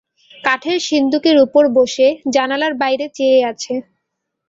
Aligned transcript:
কাঠের 0.43 0.79
সিন্দুকের 0.87 1.37
উপর 1.45 1.63
বসে 1.77 2.07
জানলার 2.35 2.73
বাইরে 2.81 3.05
চেয়ে 3.15 3.39
আছে। 3.51 3.73